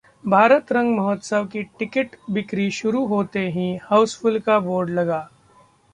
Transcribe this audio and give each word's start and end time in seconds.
भारत 0.23 0.71
रंग 0.71 0.95
महोत्सव 0.97 1.45
की 1.45 1.61
टिकट 1.79 2.15
बिक्री 2.31 2.69
शुरू 2.71 3.05
होते 3.05 3.47
ही 3.49 3.75
हाउसफुल 3.83 4.39
का 4.39 4.59
बोर्ड 4.59 4.89
लगा 4.89 5.27